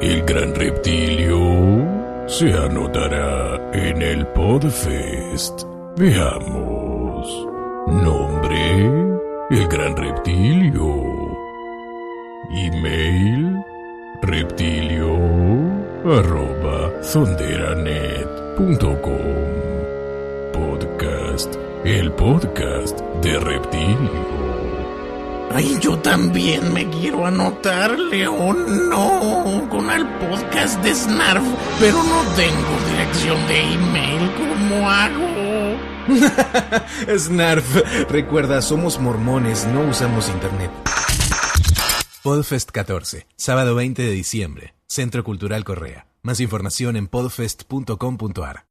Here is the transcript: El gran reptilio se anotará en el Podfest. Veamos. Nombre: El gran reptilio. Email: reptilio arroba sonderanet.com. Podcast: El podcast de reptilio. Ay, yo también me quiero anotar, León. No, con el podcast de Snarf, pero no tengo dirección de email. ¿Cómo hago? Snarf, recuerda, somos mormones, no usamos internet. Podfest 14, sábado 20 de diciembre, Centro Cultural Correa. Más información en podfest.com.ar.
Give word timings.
El 0.00 0.22
gran 0.26 0.54
reptilio 0.54 1.38
se 2.26 2.52
anotará 2.52 3.70
en 3.72 4.02
el 4.02 4.26
Podfest. 4.28 5.62
Veamos. 5.96 7.48
Nombre: 7.86 8.86
El 9.50 9.68
gran 9.68 9.96
reptilio. 9.96 10.92
Email: 12.50 13.64
reptilio 14.22 15.16
arroba 16.04 16.90
sonderanet.com. 17.02 18.82
Podcast: 20.52 21.54
El 21.84 22.10
podcast 22.12 23.00
de 23.22 23.38
reptilio. 23.38 24.51
Ay, 25.54 25.78
yo 25.80 25.98
también 25.98 26.72
me 26.72 26.88
quiero 26.88 27.26
anotar, 27.26 27.98
León. 27.98 28.88
No, 28.88 29.68
con 29.68 29.90
el 29.90 30.06
podcast 30.06 30.82
de 30.82 30.94
Snarf, 30.94 31.42
pero 31.78 32.02
no 32.02 32.22
tengo 32.36 32.90
dirección 32.90 33.46
de 33.48 33.60
email. 33.74 34.30
¿Cómo 34.36 34.90
hago? 34.90 35.32
Snarf, 37.18 38.10
recuerda, 38.10 38.62
somos 38.62 38.98
mormones, 38.98 39.66
no 39.66 39.82
usamos 39.82 40.28
internet. 40.28 40.70
Podfest 42.22 42.70
14, 42.70 43.26
sábado 43.36 43.74
20 43.74 44.02
de 44.02 44.10
diciembre, 44.10 44.74
Centro 44.86 45.22
Cultural 45.22 45.64
Correa. 45.64 46.06
Más 46.22 46.40
información 46.40 46.96
en 46.96 47.08
podfest.com.ar. 47.08 48.64